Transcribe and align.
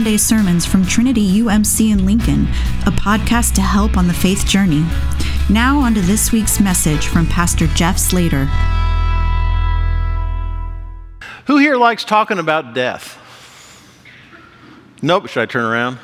Sunday 0.00 0.16
sermons 0.16 0.64
from 0.64 0.86
Trinity 0.86 1.40
UMC 1.42 1.92
in 1.92 2.06
Lincoln, 2.06 2.44
a 2.86 2.90
podcast 2.90 3.52
to 3.56 3.60
help 3.60 3.98
on 3.98 4.06
the 4.06 4.14
faith 4.14 4.46
journey. 4.46 4.82
Now, 5.50 5.78
on 5.80 5.92
to 5.92 6.00
this 6.00 6.32
week's 6.32 6.58
message 6.58 7.08
from 7.08 7.26
Pastor 7.26 7.66
Jeff 7.74 7.98
Slater. 7.98 8.46
Who 11.48 11.58
here 11.58 11.76
likes 11.76 12.02
talking 12.02 12.38
about 12.38 12.72
death? 12.72 13.18
Nope. 15.02 15.28
Should 15.28 15.42
I 15.42 15.44
turn 15.44 15.66
around? 15.66 15.98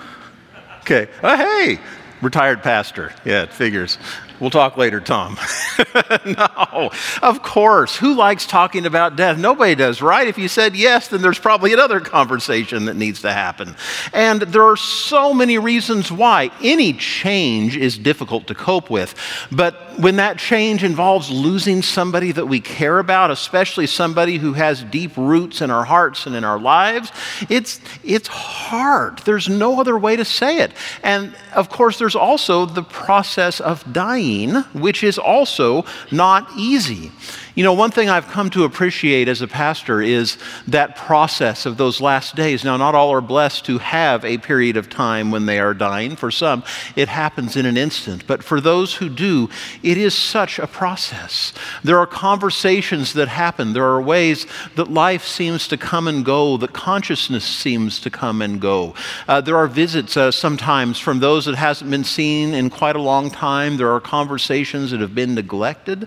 Okay. 0.81 1.09
Oh, 1.23 1.35
hey, 1.35 1.81
retired 2.21 2.63
pastor. 2.63 3.15
Yeah, 3.25 3.45
it 3.45 3.53
figures. 3.55 3.97
We'll 4.39 4.51
talk 4.51 4.77
later, 4.77 5.01
Tom. 5.01 5.39
no, 6.27 6.91
of 7.23 7.43
course. 7.43 7.97
Who 7.97 8.15
likes 8.15 8.47
talking 8.47 8.85
about 8.85 9.17
death? 9.17 9.39
Nobody 9.39 9.75
does, 9.75 10.03
right? 10.03 10.29
If 10.29 10.37
you 10.37 10.49
said 10.49 10.77
yes, 10.77 11.09
then 11.09 11.23
there's 11.23 11.39
probably 11.39 11.73
another 11.73 12.01
conversation 12.01 12.85
that 12.85 12.97
needs 12.97 13.23
to 13.23 13.33
happen. 13.33 13.77
And 14.13 14.43
there 14.43 14.65
are 14.65 14.77
so 14.77 15.33
many 15.33 15.57
reasons 15.57 16.13
why 16.13 16.51
any 16.63 16.93
change 16.93 17.79
is 17.79 17.97
difficult 17.97 18.49
to 18.49 18.55
cope 18.55 18.91
with. 18.91 19.15
But 19.51 19.99
when 19.99 20.17
that 20.17 20.39
change 20.39 20.85
involves 20.85 21.31
losing 21.31 21.81
somebody 21.81 22.33
that 22.33 22.45
we 22.45 22.61
care 22.61 22.99
about, 22.99 23.31
especially 23.31 23.87
somebody 23.87 24.37
who 24.37 24.53
has 24.53 24.83
deep 24.85 25.17
roots 25.17 25.63
in 25.63 25.71
our 25.71 25.85
hearts 25.85 26.27
and 26.27 26.37
in 26.37 26.45
our 26.45 26.59
lives, 26.59 27.11
it's, 27.49 27.81
it's 28.05 28.29
hard. 28.29 29.19
There's 29.21 29.49
no 29.49 29.81
other 29.81 29.97
way 29.97 30.17
to 30.17 30.27
say 30.27 30.59
it. 30.59 30.73
And 31.03 31.35
of 31.55 31.71
course, 31.71 31.99
there's 31.99 32.17
also 32.17 32.67
the 32.67 32.83
process 32.83 33.61
of 33.61 33.91
dying 33.95 34.26
which 34.73 35.03
is 35.03 35.19
also 35.19 35.85
not 36.11 36.51
easy. 36.57 37.11
You 37.57 37.63
know, 37.65 37.73
one 37.73 37.91
thing 37.91 38.11
I've 38.11 38.29
come 38.29 38.51
to 38.51 38.65
appreciate 38.65 39.29
as 39.29 39.41
a 39.41 39.49
pastor 39.49 40.03
is 40.03 40.37
that 40.69 40.95
process 40.95 41.65
of 41.65 41.79
those 41.79 42.03
last 42.03 42.37
days. 42.37 42.65
Now, 42.65 42.77
not 42.77 42.95
all 42.95 43.11
are 43.15 43.23
blessed 43.23 43.65
to 43.65 43.79
have 43.79 44.27
a 44.27 44.37
period 44.37 44.77
of 44.77 44.91
time 44.91 45.31
when 45.31 45.47
they 45.47 45.59
are 45.59 45.73
dying. 45.73 46.17
For 46.17 46.31
some, 46.31 46.65
it 46.97 47.09
happens 47.09 47.57
in 47.57 47.65
an 47.65 47.79
instant. 47.79 48.27
But 48.27 48.45
for 48.45 48.61
those 48.61 48.97
who 48.97 49.09
do, 49.09 49.49
it 49.83 49.97
is 49.97 50.15
such 50.15 50.59
a 50.59 50.67
process. 50.67 51.55
There 51.83 51.99
are 51.99 52.07
conversations 52.07 53.15
that 53.15 53.29
happen, 53.29 53.73
there 53.73 53.87
are 53.87 54.03
ways 54.03 54.47
that 54.75 54.91
life 54.91 55.25
seems 55.25 55.67
to 55.69 55.79
come 55.79 56.09
and 56.09 56.27
go, 56.27 56.59
that 56.59 56.75
consciousness 56.75 57.47
seems 57.47 57.99
to 58.01 58.11
come 58.11 58.43
and 58.43 58.61
go. 58.61 58.95
Uh, 59.27 59.41
there 59.41 59.57
are 59.57 59.67
visits 59.67 60.15
uh, 60.19 60.31
sometimes 60.31 60.99
from 60.99 61.21
those 61.21 61.47
that 61.47 61.55
hasn't 61.55 61.91
been 61.91 62.05
seen 62.05 62.53
in 62.53 62.69
quite 62.69 62.97
a 62.97 63.01
long 63.01 63.31
time. 63.31 63.79
There 63.79 63.93
are 63.95 64.01
conversations 64.01 64.91
that 64.91 65.01
have 65.01 65.15
been 65.15 65.35
neglected. 65.35 66.07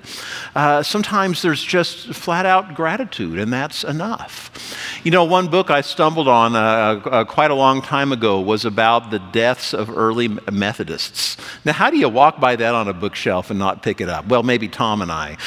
Uh, 0.54 0.84
sometimes 0.84 1.39
there's 1.42 1.64
just 1.64 2.14
flat 2.14 2.46
out 2.46 2.76
gratitude, 2.76 3.40
and 3.40 3.52
that's 3.52 3.84
enough. 3.84 4.52
You 5.04 5.12
know, 5.12 5.24
one 5.24 5.48
book 5.48 5.70
I 5.70 5.82
stumbled 5.82 6.28
on 6.28 6.56
uh, 6.56 6.60
uh, 6.60 7.24
quite 7.26 7.52
a 7.52 7.56
long 7.56 7.82
time 7.82 8.12
ago 8.12 8.42
was 8.42 8.66
about 8.66 9.12
the 9.12 9.20
deaths 9.20 9.74
of 9.74 9.90
early 9.90 10.28
Methodists. 10.52 11.38
Now, 11.66 11.74
how 11.74 11.90
do 11.90 11.98
you 11.98 12.10
walk 12.10 12.40
by 12.40 12.56
that 12.56 12.76
on 12.76 12.88
a 12.88 12.94
bookshelf 12.94 13.50
and 13.50 13.60
not 13.60 13.84
pick 13.84 14.02
it 14.02 14.10
up? 14.10 14.28
Well, 14.28 14.44
maybe 14.44 14.68
Tom 14.68 15.02
and 15.02 15.12
I. 15.12 15.38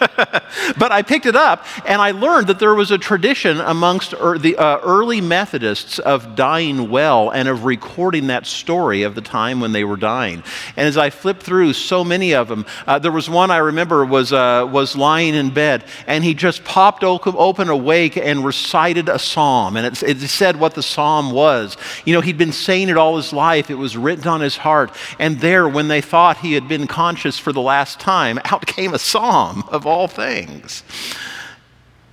but 0.78 0.92
I 0.92 1.02
picked 1.02 1.26
it 1.26 1.36
up 1.36 1.66
and 1.86 2.00
I 2.00 2.10
learned 2.10 2.48
that 2.48 2.58
there 2.58 2.74
was 2.74 2.90
a 2.90 2.98
tradition 2.98 3.60
amongst 3.60 4.14
er, 4.14 4.38
the 4.38 4.56
uh, 4.56 4.78
early 4.82 5.20
Methodists 5.20 5.98
of 5.98 6.34
dying 6.36 6.90
well 6.90 7.30
and 7.30 7.48
of 7.48 7.64
recording 7.64 8.28
that 8.28 8.46
story 8.46 9.02
of 9.02 9.14
the 9.14 9.20
time 9.20 9.60
when 9.60 9.72
they 9.72 9.84
were 9.84 9.96
dying. 9.96 10.42
And 10.76 10.86
as 10.86 10.96
I 10.96 11.10
flipped 11.10 11.42
through 11.42 11.72
so 11.72 12.04
many 12.04 12.34
of 12.34 12.48
them, 12.48 12.66
uh, 12.86 12.98
there 12.98 13.12
was 13.12 13.30
one 13.30 13.50
I 13.50 13.58
remember 13.58 14.04
was, 14.04 14.32
uh, 14.32 14.68
was 14.70 14.96
lying 14.96 15.13
in 15.20 15.50
bed 15.50 15.84
and 16.06 16.24
he 16.24 16.34
just 16.34 16.64
popped 16.64 17.04
open 17.04 17.68
awake 17.68 18.16
and 18.16 18.44
recited 18.44 19.08
a 19.08 19.18
psalm. 19.18 19.76
And 19.76 19.86
it, 19.86 20.02
it 20.02 20.28
said 20.28 20.58
what 20.58 20.74
the 20.74 20.82
psalm 20.82 21.30
was. 21.30 21.76
You 22.04 22.14
know, 22.14 22.20
he'd 22.20 22.38
been 22.38 22.52
saying 22.52 22.88
it 22.88 22.96
all 22.96 23.16
his 23.16 23.32
life, 23.32 23.70
it 23.70 23.74
was 23.74 23.96
written 23.96 24.28
on 24.28 24.40
his 24.40 24.56
heart. 24.56 24.90
And 25.18 25.40
there, 25.40 25.68
when 25.68 25.88
they 25.88 26.00
thought 26.00 26.38
he 26.38 26.54
had 26.54 26.68
been 26.68 26.86
conscious 26.86 27.38
for 27.38 27.52
the 27.52 27.60
last 27.60 28.00
time, 28.00 28.38
out 28.44 28.66
came 28.66 28.94
a 28.94 28.98
psalm 28.98 29.64
of 29.68 29.86
all 29.86 30.08
things. 30.08 30.82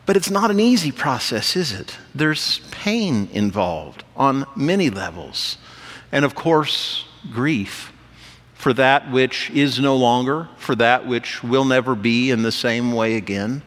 But 0.06 0.18
it's 0.18 0.32
not 0.32 0.52
an 0.52 0.60
easy 0.60 0.92
process, 0.92 1.56
is 1.56 1.72
it? 1.72 1.98
There's 2.14 2.60
pain 2.72 3.30
involved 3.32 4.04
on 4.16 4.46
many 4.56 4.90
levels. 4.90 5.58
And 6.12 6.26
of 6.26 6.36
course, 6.36 7.06
grief 7.32 7.92
for 8.62 8.74
that 8.74 9.10
which 9.10 9.50
is 9.50 9.80
no 9.80 9.96
longer, 9.96 10.48
for 10.56 10.76
that 10.76 11.08
which 11.08 11.44
will 11.44 11.66
never 11.66 11.96
be 11.96 12.30
in 12.30 12.44
the 12.44 12.52
same 12.52 12.92
way 12.92 13.16
again. 13.16 13.64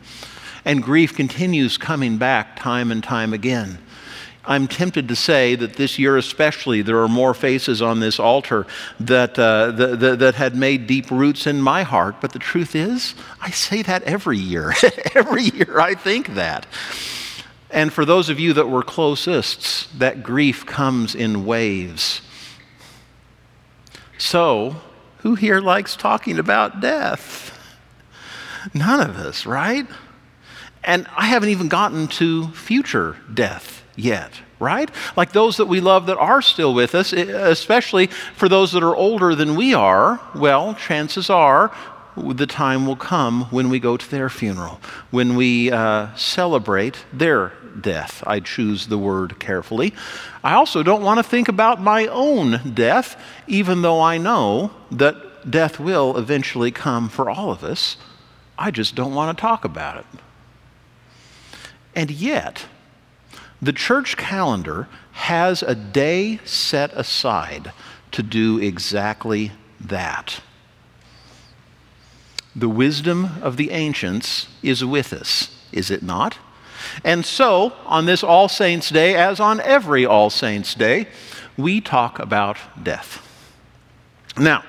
And 0.64 0.80
grief 0.80 1.16
continues 1.16 1.76
coming 1.76 2.16
back 2.16 2.54
time 2.60 2.92
and 2.92 3.02
time 3.02 3.32
again. 3.32 3.78
I'm 4.44 4.68
tempted 4.68 5.08
to 5.08 5.16
say 5.16 5.56
that 5.56 5.72
this 5.74 5.98
year, 5.98 6.16
especially, 6.16 6.80
there 6.82 7.02
are 7.02 7.08
more 7.08 7.34
faces 7.34 7.82
on 7.82 7.98
this 7.98 8.20
altar 8.20 8.68
that, 9.00 9.36
uh, 9.36 9.72
that, 9.72 9.98
that, 9.98 10.18
that, 10.20 10.34
had 10.36 10.54
made 10.54 10.86
deep 10.86 11.10
roots 11.10 11.48
in 11.48 11.60
my 11.60 11.82
heart. 11.82 12.20
But 12.20 12.30
the 12.30 12.38
truth 12.38 12.76
is, 12.76 13.16
I 13.40 13.50
say 13.50 13.82
that 13.82 14.04
every 14.04 14.38
year. 14.38 14.74
every 15.16 15.42
year 15.42 15.80
I 15.80 15.94
think 15.96 16.34
that. 16.34 16.66
And 17.68 17.92
for 17.92 18.04
those 18.04 18.28
of 18.28 18.38
you 18.38 18.52
that 18.52 18.68
were 18.68 18.84
closest, 18.84 19.98
that 19.98 20.22
grief 20.22 20.64
comes 20.64 21.16
in 21.16 21.44
waves. 21.44 22.20
So, 24.24 24.76
who 25.18 25.34
here 25.34 25.60
likes 25.60 25.96
talking 25.96 26.38
about 26.38 26.80
death? 26.80 27.52
None 28.72 29.02
of 29.02 29.18
us, 29.18 29.44
right? 29.44 29.86
And 30.82 31.06
I 31.14 31.26
haven't 31.26 31.50
even 31.50 31.68
gotten 31.68 32.08
to 32.08 32.48
future 32.52 33.18
death 33.34 33.84
yet, 33.96 34.32
right? 34.58 34.90
Like 35.14 35.32
those 35.32 35.58
that 35.58 35.66
we 35.66 35.82
love 35.82 36.06
that 36.06 36.16
are 36.16 36.40
still 36.40 36.72
with 36.72 36.94
us, 36.94 37.12
especially 37.12 38.06
for 38.34 38.48
those 38.48 38.72
that 38.72 38.82
are 38.82 38.96
older 38.96 39.34
than 39.34 39.56
we 39.56 39.74
are, 39.74 40.18
well, 40.34 40.74
chances 40.74 41.28
are 41.28 41.70
the 42.16 42.46
time 42.46 42.86
will 42.86 42.96
come 42.96 43.42
when 43.50 43.68
we 43.68 43.78
go 43.78 43.98
to 43.98 44.10
their 44.10 44.30
funeral, 44.30 44.80
when 45.10 45.36
we 45.36 45.70
uh, 45.70 46.14
celebrate 46.16 46.96
their 47.12 47.52
death. 47.82 48.22
I 48.26 48.40
choose 48.40 48.86
the 48.86 48.98
word 48.98 49.38
carefully. 49.38 49.94
I 50.42 50.54
also 50.54 50.82
don't 50.82 51.02
want 51.02 51.18
to 51.18 51.22
think 51.22 51.48
about 51.48 51.80
my 51.80 52.06
own 52.06 52.74
death, 52.74 53.20
even 53.46 53.82
though 53.82 54.00
I 54.00 54.18
know 54.18 54.72
that 54.90 55.50
death 55.50 55.78
will 55.78 56.16
eventually 56.16 56.70
come 56.70 57.08
for 57.08 57.28
all 57.28 57.50
of 57.50 57.64
us. 57.64 57.96
I 58.58 58.70
just 58.70 58.94
don't 58.94 59.14
want 59.14 59.36
to 59.36 59.40
talk 59.40 59.64
about 59.64 59.98
it. 59.98 60.06
And 61.94 62.10
yet, 62.10 62.66
the 63.60 63.72
church 63.72 64.16
calendar 64.16 64.88
has 65.12 65.62
a 65.62 65.74
day 65.74 66.40
set 66.44 66.92
aside 66.92 67.72
to 68.12 68.22
do 68.22 68.58
exactly 68.58 69.52
that. 69.80 70.40
The 72.56 72.68
wisdom 72.68 73.30
of 73.42 73.56
the 73.56 73.70
ancients 73.70 74.48
is 74.62 74.84
with 74.84 75.12
us, 75.12 75.66
is 75.72 75.90
it 75.90 76.02
not? 76.02 76.38
And 77.04 77.24
so, 77.24 77.72
on 77.86 78.06
this 78.06 78.22
All 78.22 78.48
Saints' 78.48 78.90
Day, 78.90 79.14
as 79.14 79.40
on 79.40 79.60
every 79.60 80.06
All 80.06 80.30
Saints' 80.30 80.74
Day, 80.74 81.08
we 81.56 81.80
talk 81.80 82.18
about 82.18 82.58
death. 82.82 83.33
Now, 84.36 84.64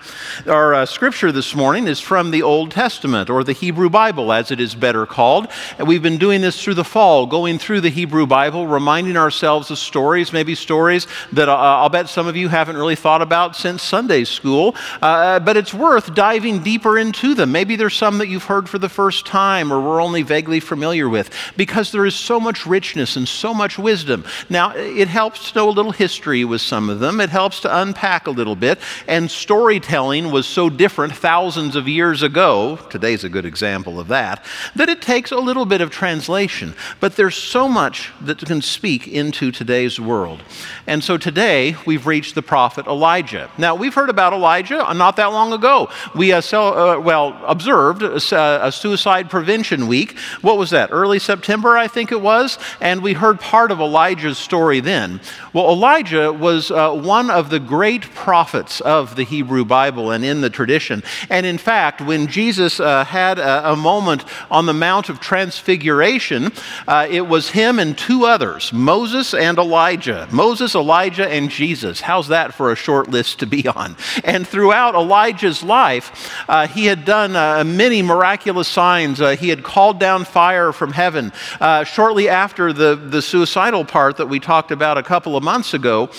our 0.45 0.75
uh, 0.75 0.85
scripture 0.85 1.31
this 1.31 1.55
morning 1.55 1.87
is 1.87 1.99
from 1.99 2.29
the 2.29 2.43
Old 2.43 2.69
Testament, 2.69 3.31
or 3.31 3.43
the 3.43 3.51
Hebrew 3.51 3.89
Bible, 3.89 4.31
as 4.31 4.51
it 4.51 4.59
is 4.59 4.75
better 4.75 5.07
called. 5.07 5.47
And 5.79 5.87
we've 5.87 6.03
been 6.03 6.19
doing 6.19 6.41
this 6.41 6.63
through 6.63 6.75
the 6.75 6.83
fall, 6.83 7.25
going 7.25 7.57
through 7.57 7.81
the 7.81 7.89
Hebrew 7.89 8.27
Bible, 8.27 8.67
reminding 8.67 9.17
ourselves 9.17 9.71
of 9.71 9.79
stories, 9.79 10.31
maybe 10.31 10.53
stories 10.53 11.07
that 11.33 11.49
uh, 11.49 11.55
I'll 11.55 11.89
bet 11.89 12.09
some 12.09 12.27
of 12.27 12.35
you 12.35 12.47
haven't 12.47 12.77
really 12.77 12.95
thought 12.95 13.23
about 13.23 13.55
since 13.55 13.81
Sunday 13.81 14.23
school. 14.23 14.75
Uh, 15.01 15.39
but 15.39 15.57
it's 15.57 15.73
worth 15.73 16.13
diving 16.13 16.61
deeper 16.61 16.99
into 16.99 17.33
them. 17.33 17.51
Maybe 17.51 17.75
there's 17.75 17.95
some 17.95 18.19
that 18.19 18.27
you've 18.27 18.43
heard 18.43 18.69
for 18.69 18.77
the 18.77 18.89
first 18.89 19.25
time, 19.25 19.73
or 19.73 19.81
we're 19.81 19.99
only 19.99 20.21
vaguely 20.21 20.59
familiar 20.59 21.09
with, 21.09 21.31
because 21.57 21.91
there 21.91 22.05
is 22.05 22.13
so 22.13 22.39
much 22.39 22.67
richness 22.67 23.15
and 23.15 23.27
so 23.27 23.51
much 23.51 23.79
wisdom. 23.79 24.25
Now, 24.47 24.75
it 24.75 25.07
helps 25.07 25.51
to 25.51 25.57
know 25.57 25.69
a 25.69 25.71
little 25.71 25.91
history 25.91 26.45
with 26.45 26.61
some 26.61 26.87
of 26.87 26.99
them, 26.99 27.19
it 27.19 27.31
helps 27.31 27.61
to 27.61 27.75
unpack 27.81 28.27
a 28.27 28.31
little 28.31 28.55
bit 28.55 28.77
and 29.07 29.31
story 29.31 29.54
storytelling 29.55 30.31
was 30.31 30.45
so 30.45 30.69
different 30.69 31.15
thousands 31.15 31.77
of 31.77 31.87
years 31.87 32.21
ago, 32.21 32.75
today's 32.89 33.23
a 33.23 33.29
good 33.29 33.45
example 33.45 34.01
of 34.01 34.09
that, 34.09 34.43
that 34.75 34.89
it 34.89 35.01
takes 35.01 35.31
a 35.31 35.37
little 35.37 35.65
bit 35.65 35.79
of 35.79 35.89
translation. 35.89 36.73
But 36.99 37.15
there's 37.15 37.37
so 37.37 37.69
much 37.69 38.11
that 38.19 38.39
can 38.39 38.61
speak 38.61 39.07
into 39.07 39.53
today's 39.53 39.97
world. 39.97 40.43
And 40.87 41.01
so 41.01 41.17
today 41.17 41.77
we've 41.85 42.05
reached 42.05 42.35
the 42.35 42.41
prophet 42.41 42.85
Elijah. 42.85 43.49
Now, 43.57 43.75
we've 43.75 43.93
heard 43.93 44.09
about 44.09 44.33
Elijah 44.33 44.93
not 44.93 45.15
that 45.15 45.27
long 45.27 45.53
ago. 45.53 45.89
We, 46.13 46.33
uh, 46.33 46.41
uh, 46.51 46.99
well, 46.99 47.41
observed 47.47 48.03
a, 48.03 48.65
a 48.67 48.71
suicide 48.73 49.29
prevention 49.29 49.87
week. 49.87 50.19
What 50.41 50.57
was 50.57 50.71
that? 50.71 50.89
Early 50.91 51.19
September, 51.19 51.77
I 51.77 51.87
think 51.87 52.11
it 52.11 52.19
was. 52.19 52.59
And 52.81 53.01
we 53.01 53.13
heard 53.13 53.39
part 53.39 53.71
of 53.71 53.79
Elijah's 53.79 54.37
story 54.37 54.81
then. 54.81 55.21
Well, 55.53 55.69
Elijah 55.69 56.33
was 56.33 56.71
uh, 56.71 56.91
one 56.91 57.29
of 57.29 57.49
the 57.49 57.61
great 57.61 58.03
prophets 58.13 58.81
of 58.81 59.15
the 59.15 59.23
Hebrew 59.23 59.44
Hebrew 59.45 59.63
Bible 59.63 60.09
and 60.09 60.25
in 60.25 60.41
the 60.41 60.49
tradition. 60.49 61.03
And 61.29 61.45
in 61.45 61.59
fact, 61.59 62.01
when 62.01 62.25
Jesus 62.25 62.79
uh, 62.79 63.05
had 63.05 63.37
a, 63.37 63.73
a, 63.73 63.75
moment 63.75 64.25
on 64.49 64.65
the 64.65 64.73
Mount 64.73 65.07
of 65.07 65.19
Transfiguration, 65.19 66.51
uh, 66.87 67.05
it 67.07 67.27
was 67.27 67.51
him 67.51 67.77
and 67.77 67.95
two 67.95 68.25
others, 68.25 68.73
Moses 68.73 69.35
and 69.35 69.59
Elijah. 69.59 70.27
Moses, 70.31 70.73
Elijah, 70.73 71.27
and 71.27 71.51
Jesus. 71.51 72.01
How's 72.01 72.29
that 72.29 72.55
for 72.55 72.71
a 72.71 72.75
short 72.75 73.07
list 73.07 73.37
to 73.41 73.45
be 73.45 73.67
on? 73.67 73.95
And 74.23 74.47
throughout 74.47 74.95
Elijah's 74.95 75.61
life, 75.61 76.33
uh, 76.49 76.65
he 76.65 76.87
had 76.87 77.05
done 77.05 77.35
uh, 77.35 77.63
many 77.63 78.01
miraculous 78.01 78.67
signs. 78.67 79.21
Uh, 79.21 79.35
he 79.35 79.49
had 79.49 79.61
called 79.61 79.99
down 79.99 80.25
fire 80.25 80.71
from 80.71 80.91
heaven. 80.91 81.31
Uh, 81.61 81.83
shortly 81.83 82.29
after 82.29 82.73
the, 82.73 82.95
the 82.95 83.21
suicidal 83.21 83.85
part 83.85 84.17
that 84.17 84.27
we 84.27 84.39
talked 84.39 84.71
about 84.71 84.97
a 84.97 85.03
couple 85.03 85.37
of 85.37 85.43
months 85.43 85.75
ago, 85.75 86.09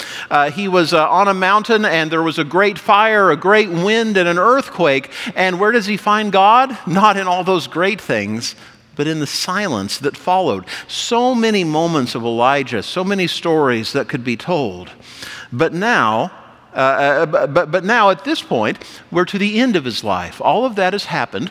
he 0.53 0.69
was 0.69 0.95
on 0.95 1.27
a 1.27 1.35
mountain 1.35 1.85
and 1.85 2.13
there 2.13 2.23
was 2.23 2.39
a 2.39 2.45
great 2.45 2.79
fire, 2.79 3.16
a 3.31 3.37
great 3.37 3.69
wind, 3.69 4.17
and 4.17 4.29
an 4.29 4.39
earthquake. 4.39 5.11
And 5.35 5.59
where 5.59 5.73
does 5.73 5.87
he 5.87 5.97
find 5.97 6.33
God? 6.33 6.77
Not 6.87 7.17
in 7.17 7.27
all 7.27 7.45
those 7.45 7.67
great 7.67 8.01
things, 8.01 8.55
but 8.95 9.07
in 9.07 9.21
the 9.21 9.27
silence 9.27 9.99
that 9.99 10.17
followed. 10.17 10.65
So 10.89 11.35
many 11.35 11.65
moments 11.65 12.15
of 12.15 12.23
Elijah, 12.23 12.83
so 12.83 13.05
many 13.05 13.27
stories 13.27 13.93
that 13.93 14.09
could 14.09 14.25
be 14.25 14.37
told. 14.37 14.91
But 15.53 15.73
now, 15.73 16.33
uh, 16.75 16.79
uh, 16.79 17.47
but, 17.47 17.71
but 17.71 17.85
now 17.85 18.11
at 18.11 18.25
this 18.25 18.43
point, 18.43 18.79
we're 19.11 19.25
to 19.25 19.39
the 19.39 19.59
end 19.61 19.77
of 19.77 19.85
his 19.85 20.05
life. 20.05 20.41
All 20.43 20.65
of 20.65 20.77
that 20.77 20.93
has 20.93 21.07
happened. 21.07 21.51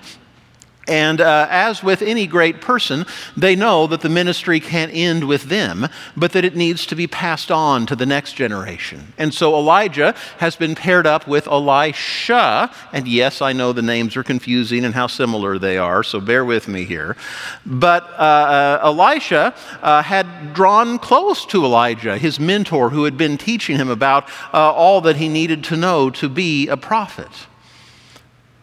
And 0.88 1.20
uh, 1.20 1.48
as 1.50 1.84
with 1.84 2.02
any 2.02 2.28
great 2.28 2.62
person, 2.62 3.06
they 3.36 3.56
know 3.56 3.88
that 3.88 4.02
the 4.02 4.10
ministry 4.10 4.60
can't 4.60 4.92
end 4.94 5.28
with 5.28 5.44
them, 5.44 5.88
but 6.16 6.32
that 6.34 6.46
it 6.46 6.56
needs 6.56 6.86
to 6.88 6.96
be 6.96 7.08
passed 7.08 7.52
on 7.52 7.86
to 7.88 7.96
the 7.96 8.06
next 8.06 8.34
generation. 8.34 9.14
And 9.18 9.34
so 9.34 9.56
Elijah 9.56 10.14
has 10.38 10.56
been 10.56 10.76
paired 10.76 11.08
up 11.08 11.28
with 11.28 11.48
Elisha. 11.48 12.72
And 12.94 13.08
yes, 13.08 13.42
I 13.42 13.54
know 13.54 13.74
the 13.74 13.82
names 13.82 14.16
are 14.16 14.24
confusing 14.24 14.86
and 14.86 14.94
how 14.94 15.08
similar 15.08 15.58
they 15.58 15.78
are, 15.78 16.04
so 16.04 16.20
bear 16.20 16.46
with 16.46 16.68
me 16.68 16.86
here. 16.86 17.18
But 17.66 18.04
uh, 18.12 18.22
uh, 18.22 18.80
Elisha 18.84 19.56
uh, 19.82 20.04
had 20.04 20.54
drawn 20.54 21.00
close 21.00 21.46
to 21.48 21.66
Elijah, 21.66 22.18
his 22.18 22.40
mentor, 22.40 22.92
who 22.92 23.06
had 23.06 23.18
been 23.18 23.38
teaching 23.38 23.78
him 23.78 23.90
about 23.90 24.30
uh, 24.54 24.72
all 24.72 25.02
that 25.02 25.16
he 25.16 25.30
needed 25.30 25.64
to 25.66 25.78
know 25.78 26.10
to 26.12 26.30
be 26.30 26.68
a 26.68 26.78
prophet. 26.78 27.32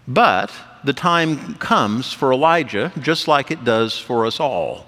But 0.07 0.53
the 0.85 0.93
time 0.93 1.55
comes 1.55 2.13
for 2.13 2.33
Elijah, 2.33 2.93
just 3.01 3.29
like 3.29 3.51
it 3.51 3.65
does 3.65 3.99
for 3.99 4.27
us 4.27 4.41
all. 4.41 4.87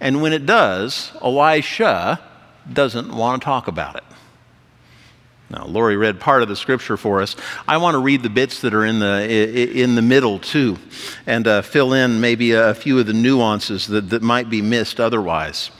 And 0.00 0.22
when 0.22 0.32
it 0.32 0.46
does, 0.46 1.12
Elisha 1.22 2.20
doesn't 2.72 3.14
want 3.14 3.42
to 3.42 3.44
talk 3.44 3.68
about 3.68 3.96
it. 3.96 4.04
Now, 5.50 5.64
Lori 5.64 5.96
read 5.96 6.20
part 6.20 6.42
of 6.42 6.48
the 6.48 6.56
scripture 6.56 6.98
for 6.98 7.22
us. 7.22 7.34
I 7.66 7.78
want 7.78 7.94
to 7.94 7.98
read 7.98 8.22
the 8.22 8.28
bits 8.28 8.60
that 8.60 8.74
are 8.74 8.84
in 8.84 8.98
the, 8.98 9.80
in 9.80 9.94
the 9.94 10.02
middle, 10.02 10.38
too, 10.38 10.76
and 11.26 11.46
uh, 11.46 11.62
fill 11.62 11.94
in 11.94 12.20
maybe 12.20 12.52
a 12.52 12.74
few 12.74 12.98
of 12.98 13.06
the 13.06 13.14
nuances 13.14 13.86
that, 13.86 14.10
that 14.10 14.22
might 14.22 14.50
be 14.50 14.60
missed 14.60 15.00
otherwise. 15.00 15.70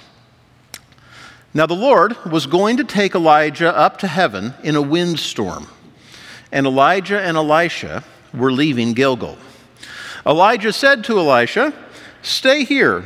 Now, 1.53 1.67
the 1.67 1.75
Lord 1.75 2.17
was 2.25 2.47
going 2.47 2.79
to 2.79 2.85
take 2.85 3.15
Elijah 3.15 3.77
up 3.77 3.99
to 3.99 4.07
heaven 4.07 4.55
in 4.63 4.75
a 4.75 4.83
windstorm, 4.83 5.67
and 6.51 6.67
Elijah 6.67 7.21
and 7.21 7.37
Elisha 7.37 8.05
were 8.35 8.53
leaving 8.53 8.93
Gilgal. 8.93 9.39
Elijah 10.27 10.73
said 10.73 11.05
to 11.05 11.19
Elisha, 11.19 11.73
Stay 12.23 12.65
here, 12.65 13.05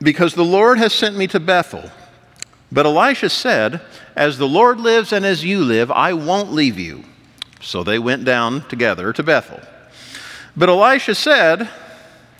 because 0.00 0.34
the 0.34 0.44
Lord 0.44 0.78
has 0.78 0.92
sent 0.92 1.16
me 1.16 1.26
to 1.28 1.40
Bethel. 1.40 1.90
But 2.70 2.86
Elisha 2.86 3.30
said, 3.30 3.80
As 4.14 4.38
the 4.38 4.48
Lord 4.48 4.80
lives 4.80 5.12
and 5.12 5.24
as 5.24 5.44
you 5.44 5.60
live, 5.60 5.90
I 5.90 6.12
won't 6.12 6.52
leave 6.52 6.78
you. 6.78 7.04
So 7.60 7.82
they 7.82 7.98
went 7.98 8.24
down 8.24 8.68
together 8.68 9.12
to 9.12 9.22
Bethel. 9.22 9.60
But 10.56 10.68
Elisha 10.68 11.14
said, 11.14 11.68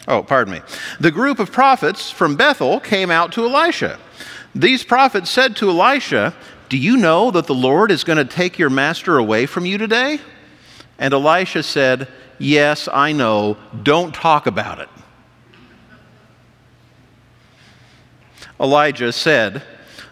Oh, 0.07 0.23
pardon 0.23 0.55
me. 0.55 0.61
The 1.01 1.11
group 1.11 1.39
of 1.39 1.51
prophets 1.51 2.11
from 2.11 2.37
Bethel 2.37 2.79
came 2.79 3.11
out 3.11 3.33
to 3.33 3.45
Elisha. 3.45 3.99
These 4.55 4.85
prophets 4.85 5.31
said 5.31 5.57
to 5.57 5.71
Elisha, 5.71 6.35
Do 6.69 6.77
you 6.77 6.97
know 6.97 7.31
that 7.31 7.47
the 7.47 7.55
Lord 7.55 7.91
is 7.91 8.05
going 8.05 8.19
to 8.19 8.25
take 8.25 8.59
your 8.59 8.71
master 8.71 9.17
away 9.17 9.47
from 9.47 9.65
you 9.65 9.79
today? 9.79 10.21
And 10.99 11.15
Elisha 11.15 11.63
said, 11.63 12.09
Yes, 12.39 12.89
I 12.93 13.13
know. 13.13 13.57
Don't 13.83 14.15
talk 14.15 14.47
about 14.47 14.81
it. 14.81 14.89
Elijah 18.61 19.13
said, 19.13 19.63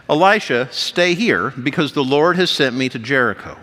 Elisha, 0.08 0.68
stay 0.72 1.14
here 1.14 1.50
because 1.50 1.92
the 1.92 2.04
Lord 2.04 2.36
has 2.36 2.50
sent 2.50 2.76
me 2.76 2.88
to 2.88 2.98
Jericho. 2.98 3.56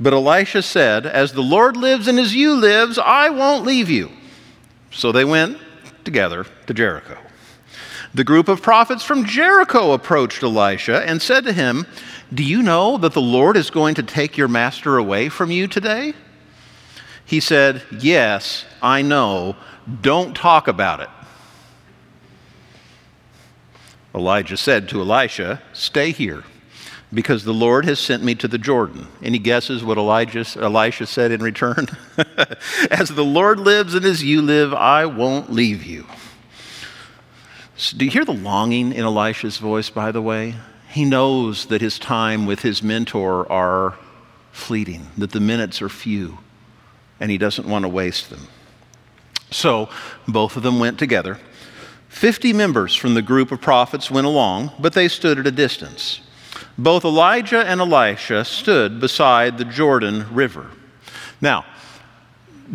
But 0.00 0.12
Elisha 0.12 0.62
said, 0.62 1.06
As 1.06 1.32
the 1.32 1.42
Lord 1.42 1.76
lives 1.76 2.08
and 2.08 2.18
as 2.18 2.34
you 2.34 2.54
lives, 2.54 2.98
I 2.98 3.30
won't 3.30 3.64
leave 3.64 3.90
you. 3.90 4.10
So 4.90 5.12
they 5.12 5.24
went 5.24 5.58
together 6.04 6.46
to 6.66 6.74
Jericho. 6.74 7.16
The 8.14 8.24
group 8.24 8.48
of 8.48 8.62
prophets 8.62 9.04
from 9.04 9.24
Jericho 9.24 9.92
approached 9.92 10.42
Elisha 10.42 11.04
and 11.06 11.20
said 11.20 11.44
to 11.44 11.52
him, 11.52 11.86
Do 12.32 12.42
you 12.42 12.62
know 12.62 12.96
that 12.98 13.12
the 13.12 13.20
Lord 13.20 13.56
is 13.56 13.70
going 13.70 13.94
to 13.96 14.02
take 14.02 14.36
your 14.36 14.48
master 14.48 14.96
away 14.96 15.28
from 15.28 15.50
you 15.50 15.68
today? 15.68 16.14
He 17.28 17.40
said, 17.40 17.82
Yes, 18.00 18.64
I 18.80 19.02
know. 19.02 19.54
Don't 20.00 20.34
talk 20.34 20.66
about 20.66 21.00
it. 21.00 21.10
Elijah 24.14 24.56
said 24.56 24.88
to 24.88 25.02
Elisha, 25.02 25.62
Stay 25.74 26.12
here, 26.12 26.44
because 27.12 27.44
the 27.44 27.52
Lord 27.52 27.84
has 27.84 27.98
sent 27.98 28.24
me 28.24 28.34
to 28.36 28.48
the 28.48 28.56
Jordan. 28.56 29.08
Any 29.22 29.38
guesses 29.38 29.84
what 29.84 29.98
Elijah, 29.98 30.46
Elisha 30.58 31.04
said 31.04 31.30
in 31.30 31.42
return? 31.42 31.88
as 32.90 33.10
the 33.10 33.26
Lord 33.26 33.60
lives 33.60 33.94
and 33.94 34.06
as 34.06 34.24
you 34.24 34.40
live, 34.40 34.72
I 34.72 35.04
won't 35.04 35.52
leave 35.52 35.84
you. 35.84 36.06
So 37.76 37.98
do 37.98 38.06
you 38.06 38.10
hear 38.10 38.24
the 38.24 38.32
longing 38.32 38.94
in 38.94 39.04
Elisha's 39.04 39.58
voice, 39.58 39.90
by 39.90 40.12
the 40.12 40.22
way? 40.22 40.54
He 40.88 41.04
knows 41.04 41.66
that 41.66 41.82
his 41.82 41.98
time 41.98 42.46
with 42.46 42.62
his 42.62 42.82
mentor 42.82 43.50
are 43.52 43.98
fleeting, 44.50 45.08
that 45.18 45.32
the 45.32 45.40
minutes 45.40 45.82
are 45.82 45.90
few 45.90 46.38
and 47.20 47.30
he 47.30 47.38
doesn't 47.38 47.68
want 47.68 47.84
to 47.84 47.88
waste 47.88 48.30
them. 48.30 48.48
So 49.50 49.88
both 50.26 50.56
of 50.56 50.62
them 50.62 50.78
went 50.78 50.98
together. 50.98 51.38
Fifty 52.08 52.52
members 52.52 52.94
from 52.94 53.14
the 53.14 53.22
group 53.22 53.52
of 53.52 53.60
prophets 53.60 54.10
went 54.10 54.26
along, 54.26 54.72
but 54.78 54.92
they 54.92 55.08
stood 55.08 55.38
at 55.38 55.46
a 55.46 55.50
distance. 55.50 56.20
Both 56.76 57.04
Elijah 57.04 57.66
and 57.66 57.80
Elisha 57.80 58.44
stood 58.44 59.00
beside 59.00 59.58
the 59.58 59.64
Jordan 59.64 60.26
River. 60.32 60.70
Now, 61.40 61.64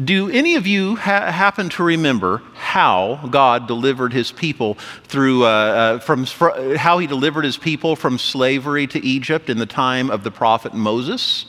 do 0.03 0.29
any 0.29 0.55
of 0.55 0.65
you 0.65 0.95
ha- 0.95 1.31
happen 1.31 1.69
to 1.69 1.83
remember 1.83 2.41
how 2.55 3.27
God 3.29 3.67
delivered 3.67 4.11
his 4.11 4.31
people 4.31 4.75
through, 5.03 5.45
uh, 5.45 5.47
uh, 5.47 5.99
from, 5.99 6.25
fr- 6.25 6.75
how 6.75 6.97
he 6.97 7.07
delivered 7.07 7.45
his 7.45 7.57
people 7.57 7.95
from 7.95 8.17
slavery 8.17 8.87
to 8.87 9.05
Egypt 9.05 9.49
in 9.49 9.57
the 9.57 9.65
time 9.65 10.09
of 10.09 10.23
the 10.23 10.31
prophet 10.31 10.73
Moses? 10.73 11.45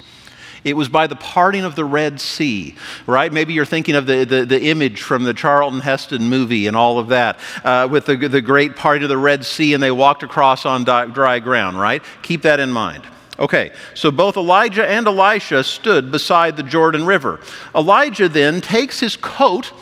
It 0.64 0.76
was 0.76 0.88
by 0.88 1.06
the 1.06 1.16
parting 1.16 1.64
of 1.64 1.76
the 1.76 1.84
Red 1.84 2.18
Sea, 2.18 2.74
right? 3.06 3.30
Maybe 3.30 3.52
you're 3.52 3.66
thinking 3.66 3.94
of 3.94 4.06
the, 4.06 4.24
the, 4.24 4.46
the 4.46 4.62
image 4.64 5.02
from 5.02 5.24
the 5.24 5.34
Charlton 5.34 5.80
Heston 5.80 6.30
movie 6.30 6.66
and 6.66 6.74
all 6.74 6.98
of 6.98 7.08
that, 7.08 7.38
uh, 7.62 7.86
with 7.90 8.06
the, 8.06 8.16
the 8.16 8.40
great 8.40 8.74
parting 8.74 9.02
of 9.02 9.10
the 9.10 9.18
Red 9.18 9.44
Sea 9.44 9.74
and 9.74 9.82
they 9.82 9.90
walked 9.90 10.22
across 10.22 10.64
on 10.64 10.84
dry 10.84 11.38
ground, 11.38 11.78
right? 11.78 12.02
Keep 12.22 12.42
that 12.42 12.60
in 12.60 12.72
mind. 12.72 13.04
Okay, 13.38 13.72
so 13.94 14.10
both 14.10 14.36
Elijah 14.36 14.86
and 14.86 15.06
Elisha 15.06 15.64
stood 15.64 16.10
beside 16.10 16.56
the 16.56 16.62
Jordan 16.62 17.04
River. 17.04 17.40
Elijah 17.74 18.28
then 18.28 18.60
takes 18.60 19.00
his 19.00 19.16
coat. 19.16 19.72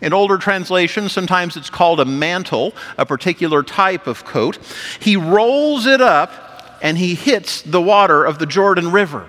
In 0.00 0.12
older 0.12 0.38
translations, 0.38 1.12
sometimes 1.12 1.56
it's 1.56 1.70
called 1.70 2.00
a 2.00 2.04
mantle, 2.04 2.74
a 2.96 3.04
particular 3.04 3.62
type 3.62 4.06
of 4.06 4.24
coat. 4.24 4.58
He 5.00 5.16
rolls 5.16 5.86
it 5.86 6.00
up 6.00 6.78
and 6.80 6.96
he 6.96 7.14
hits 7.14 7.62
the 7.62 7.80
water 7.80 8.24
of 8.24 8.38
the 8.38 8.46
Jordan 8.46 8.92
River. 8.92 9.26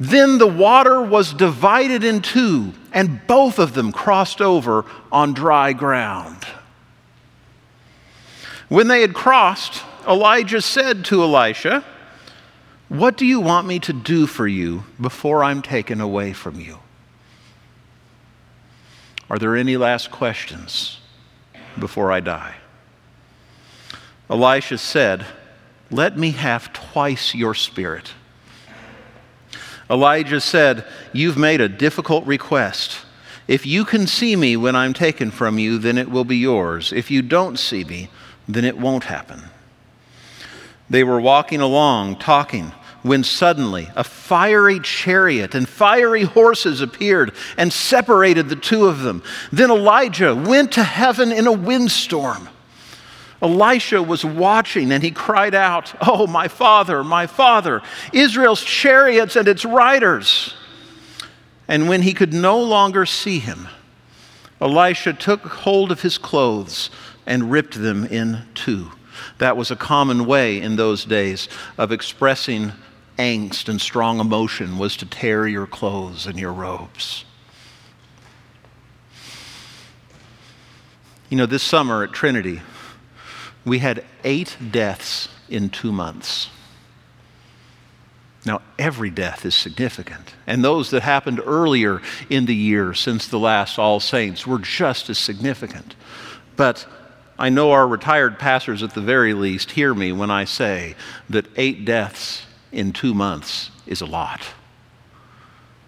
Then 0.00 0.38
the 0.38 0.46
water 0.46 1.02
was 1.02 1.34
divided 1.34 2.02
in 2.02 2.22
two, 2.22 2.72
and 2.90 3.20
both 3.26 3.58
of 3.58 3.74
them 3.74 3.92
crossed 3.92 4.40
over 4.40 4.86
on 5.12 5.34
dry 5.34 5.74
ground. 5.74 6.46
When 8.70 8.88
they 8.88 9.02
had 9.02 9.12
crossed, 9.12 9.84
Elijah 10.08 10.62
said 10.62 11.04
to 11.06 11.22
Elisha, 11.22 11.84
What 12.88 13.18
do 13.18 13.26
you 13.26 13.40
want 13.40 13.66
me 13.66 13.78
to 13.80 13.92
do 13.92 14.26
for 14.26 14.48
you 14.48 14.84
before 14.98 15.44
I'm 15.44 15.60
taken 15.60 16.00
away 16.00 16.32
from 16.32 16.58
you? 16.58 16.78
Are 19.28 19.38
there 19.38 19.54
any 19.54 19.76
last 19.76 20.10
questions 20.10 20.98
before 21.78 22.10
I 22.10 22.20
die? 22.20 22.54
Elisha 24.30 24.78
said, 24.78 25.26
Let 25.90 26.16
me 26.16 26.30
have 26.30 26.72
twice 26.72 27.34
your 27.34 27.54
spirit. 27.54 28.12
Elijah 29.90 30.40
said, 30.40 30.86
You've 31.12 31.36
made 31.36 31.60
a 31.60 31.68
difficult 31.68 32.24
request. 32.26 32.98
If 33.48 33.66
you 33.66 33.84
can 33.84 34.06
see 34.06 34.36
me 34.36 34.56
when 34.56 34.76
I'm 34.76 34.94
taken 34.94 35.32
from 35.32 35.58
you, 35.58 35.78
then 35.78 35.98
it 35.98 36.08
will 36.08 36.24
be 36.24 36.36
yours. 36.36 36.92
If 36.92 37.10
you 37.10 37.20
don't 37.20 37.58
see 37.58 37.82
me, 37.82 38.08
then 38.48 38.64
it 38.64 38.78
won't 38.78 39.04
happen. 39.04 39.42
They 40.88 41.02
were 41.02 41.20
walking 41.20 41.60
along, 41.60 42.16
talking, 42.16 42.72
when 43.02 43.24
suddenly 43.24 43.88
a 43.96 44.04
fiery 44.04 44.78
chariot 44.80 45.54
and 45.54 45.68
fiery 45.68 46.22
horses 46.22 46.80
appeared 46.80 47.32
and 47.56 47.72
separated 47.72 48.48
the 48.48 48.56
two 48.56 48.86
of 48.86 49.00
them. 49.00 49.22
Then 49.50 49.70
Elijah 49.70 50.34
went 50.34 50.72
to 50.72 50.84
heaven 50.84 51.32
in 51.32 51.46
a 51.46 51.52
windstorm. 51.52 52.48
Elisha 53.42 54.02
was 54.02 54.24
watching 54.24 54.92
and 54.92 55.02
he 55.02 55.10
cried 55.10 55.54
out, 55.54 55.94
Oh, 56.06 56.26
my 56.26 56.48
father, 56.48 57.02
my 57.02 57.26
father, 57.26 57.82
Israel's 58.12 58.62
chariots 58.62 59.36
and 59.36 59.48
its 59.48 59.64
riders. 59.64 60.54
And 61.66 61.88
when 61.88 62.02
he 62.02 62.12
could 62.12 62.34
no 62.34 62.60
longer 62.60 63.06
see 63.06 63.38
him, 63.38 63.68
Elisha 64.60 65.14
took 65.14 65.40
hold 65.42 65.90
of 65.90 66.02
his 66.02 66.18
clothes 66.18 66.90
and 67.26 67.50
ripped 67.50 67.80
them 67.80 68.04
in 68.04 68.42
two. 68.54 68.90
That 69.38 69.56
was 69.56 69.70
a 69.70 69.76
common 69.76 70.26
way 70.26 70.60
in 70.60 70.76
those 70.76 71.04
days 71.04 71.48
of 71.78 71.92
expressing 71.92 72.72
angst 73.18 73.68
and 73.68 73.80
strong 73.80 74.18
emotion 74.18 74.78
was 74.78 74.96
to 74.96 75.06
tear 75.06 75.46
your 75.46 75.66
clothes 75.66 76.26
and 76.26 76.38
your 76.38 76.52
robes. 76.52 77.24
You 81.28 81.36
know, 81.36 81.46
this 81.46 81.62
summer 81.62 82.02
at 82.02 82.12
Trinity, 82.12 82.60
we 83.64 83.78
had 83.78 84.04
eight 84.24 84.56
deaths 84.70 85.28
in 85.48 85.70
two 85.70 85.92
months. 85.92 86.48
Now, 88.46 88.62
every 88.78 89.10
death 89.10 89.44
is 89.44 89.54
significant, 89.54 90.34
and 90.46 90.64
those 90.64 90.90
that 90.90 91.02
happened 91.02 91.42
earlier 91.44 92.00
in 92.30 92.46
the 92.46 92.54
year 92.54 92.94
since 92.94 93.28
the 93.28 93.38
last 93.38 93.78
All 93.78 94.00
Saints 94.00 94.46
were 94.46 94.58
just 94.58 95.10
as 95.10 95.18
significant. 95.18 95.94
But 96.56 96.86
I 97.38 97.50
know 97.50 97.72
our 97.72 97.86
retired 97.86 98.38
pastors, 98.38 98.82
at 98.82 98.94
the 98.94 99.00
very 99.02 99.34
least, 99.34 99.72
hear 99.72 99.94
me 99.94 100.12
when 100.12 100.30
I 100.30 100.44
say 100.44 100.94
that 101.28 101.46
eight 101.56 101.84
deaths 101.84 102.46
in 102.72 102.92
two 102.92 103.12
months 103.12 103.70
is 103.86 104.00
a 104.00 104.06
lot. 104.06 104.40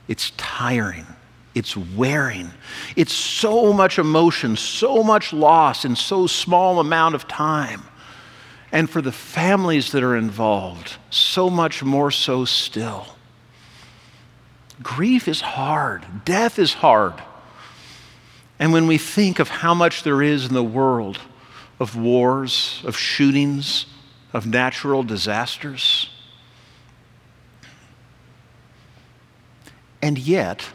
It's 0.09 0.33
tiring. 0.37 1.07
It's 1.54 1.76
wearing. 1.76 2.50
It's 2.97 3.12
so 3.12 3.73
much 3.73 3.99
emotion, 3.99 4.56
so 4.56 5.02
much 5.02 5.32
loss 5.32 5.85
in 5.85 5.97
so 5.97 6.26
small 6.26 6.80
amount 6.80 7.14
of 7.14 7.28
time. 7.28 7.82
And 8.71 8.88
for 8.88 9.02
the 9.02 9.12
families 9.12 9.92
that 9.92 10.02
are 10.02 10.16
involved, 10.16 10.97
so 11.11 11.50
much 11.50 11.82
more 11.82 12.11
so 12.11 12.44
still. 12.47 13.06
Grief 14.82 15.28
is 15.28 15.42
hard. 15.42 16.06
Death 16.25 16.59
is 16.59 16.73
hard. 16.73 17.14
And 18.59 18.73
when 18.73 18.87
we 18.87 18.97
think 18.97 19.38
of 19.38 19.49
how 19.49 19.75
much 19.75 20.02
there 20.02 20.23
is 20.23 20.47
in 20.47 20.54
the 20.54 20.64
world 20.64 21.18
of 21.78 21.97
wars, 21.97 22.82
of 22.85 22.97
shootings, 22.97 23.87
of 24.32 24.47
natural 24.47 25.02
disasters, 25.02 26.09
And 30.02 30.18
yet, 30.18 30.66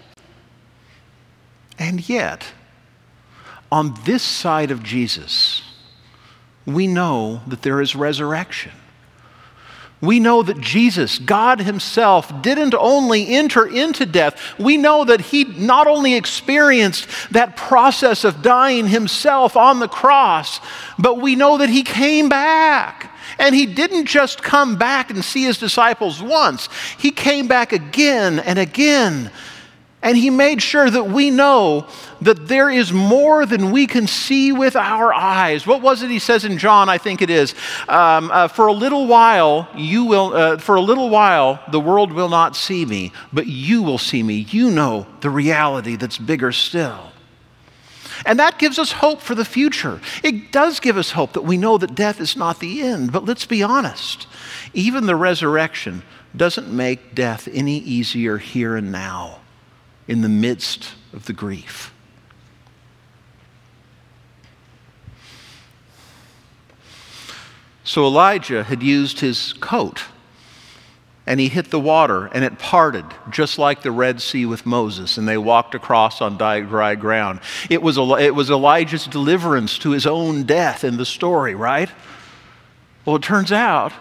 and 1.80 2.08
yet, 2.10 2.46
on 3.72 3.98
this 4.06 4.24
side 4.24 4.72
of 4.72 4.84
Jesus, 4.84 5.62
we 6.66 6.88
know 6.88 7.42
that 7.48 7.62
there 7.62 7.82
is 7.82 7.96
resurrection. 7.96 8.72
We 10.00 10.20
know 10.20 10.44
that 10.44 10.62
Jesus, 10.62 11.18
God 11.18 11.62
Himself, 11.62 12.42
didn't 12.44 12.76
only 12.76 13.28
enter 13.30 13.66
into 13.66 14.06
death. 14.06 14.40
We 14.60 14.78
know 14.78 15.04
that 15.06 15.22
He 15.22 15.44
not 15.44 15.88
only 15.88 16.14
experienced 16.14 17.08
that 17.32 17.58
process 17.58 18.24
of 18.24 18.44
dying 18.44 18.88
Himself 18.88 19.58
on 19.58 19.80
the 19.80 19.88
cross, 19.88 20.60
but 21.00 21.20
we 21.20 21.36
know 21.36 21.58
that 21.58 21.70
He 21.70 21.82
came 21.84 22.30
back. 22.30 23.12
And 23.40 23.54
he 23.54 23.68
didn't 23.68 24.06
just 24.06 24.42
come 24.42 24.78
back 24.78 25.12
and 25.12 25.24
see 25.24 25.44
his 25.44 25.60
disciples 25.60 26.22
once, 26.22 26.70
he 26.98 27.12
came 27.12 27.48
back 27.48 27.72
again 27.72 28.40
and 28.40 28.58
again. 28.58 29.32
And 30.04 30.16
he 30.16 30.30
made 30.30 30.62
sure 30.62 30.90
that 30.90 31.06
we 31.06 31.32
know 31.32 31.88
that 32.22 32.48
there 32.48 32.70
is 32.70 32.94
more 32.94 33.48
than 33.48 33.72
we 33.72 33.88
can 33.88 34.06
see 34.06 34.52
with 34.52 34.76
our 34.76 35.12
eyes. 35.12 35.66
What 35.66 35.82
was 35.82 36.04
it 36.04 36.12
he 36.12 36.20
says 36.20 36.46
in 36.46 36.60
John? 36.60 36.88
I 36.88 37.00
think 37.00 37.24
it 37.24 37.32
is. 37.32 37.56
Um, 37.90 38.30
uh, 38.32 38.48
for 38.48 38.68
a 38.68 38.74
little 38.74 39.08
while, 39.08 39.68
you 39.76 40.06
will, 40.06 40.34
uh, 40.36 40.58
for 40.58 40.76
a 40.76 40.82
little 40.82 41.10
while, 41.10 41.60
the 41.72 41.80
world 41.80 42.14
will 42.14 42.30
not 42.30 42.56
see 42.56 42.86
me, 42.86 43.12
but 43.34 43.48
you 43.48 43.82
will 43.82 43.98
see 43.98 44.22
me. 44.22 44.46
You 44.50 44.70
know 44.70 45.08
the 45.22 45.32
reality 45.32 45.96
that's 45.96 46.20
bigger 46.20 46.52
still. 46.52 47.12
And 48.24 48.40
that 48.40 48.60
gives 48.60 48.78
us 48.78 48.92
hope 48.92 49.22
for 49.22 49.34
the 49.34 49.46
future. 49.46 50.00
It 50.24 50.52
does 50.52 50.80
give 50.80 50.98
us 50.98 51.12
hope 51.12 51.34
that 51.34 51.44
we 51.44 51.58
know 51.58 51.78
that 51.80 51.96
death 51.96 52.22
is 52.22 52.36
not 52.36 52.60
the 52.60 52.82
end. 52.82 53.12
But 53.12 53.26
let's 53.26 53.46
be 53.46 53.64
honest, 53.64 54.28
even 54.74 55.08
the 55.08 55.16
resurrection 55.16 56.04
doesn't 56.36 56.72
make 56.72 57.16
death 57.16 57.48
any 57.52 57.80
easier 57.80 58.38
here 58.38 58.76
and 58.76 58.92
now 58.92 59.40
in 60.08 60.22
the 60.22 60.30
midst 60.30 60.94
of 61.14 61.26
the 61.26 61.34
grief. 61.34 61.94
So 67.84 68.06
Elijah 68.06 68.64
had 68.64 68.84
used 68.84 69.22
his 69.22 69.54
coat 69.54 70.04
and 71.26 71.40
he 71.40 71.50
hit 71.50 71.72
the 71.72 71.80
water 71.80 72.28
and 72.28 72.44
it 72.44 72.58
parted 72.58 73.06
just 73.30 73.60
like 73.60 73.82
the 73.82 73.92
red 73.92 74.22
sea 74.22 74.46
with 74.46 74.66
moses 74.66 75.18
and 75.18 75.28
they 75.28 75.38
walked 75.38 75.76
across 75.76 76.22
on 76.22 76.38
dry 76.38 76.96
ground. 76.96 77.42
It 77.70 77.82
was, 77.82 77.98
it 77.98 78.34
was 78.34 78.50
elijah's 78.50 79.06
deliverance 79.06 79.78
to 79.80 79.92
his 79.92 80.08
own 80.08 80.44
death 80.44 80.84
in 80.84 80.98
the 80.98 81.06
story 81.06 81.54
right? 81.54 81.90
Well 83.06 83.18
it 83.18 83.24
turns 83.24 83.52
out 83.52 83.94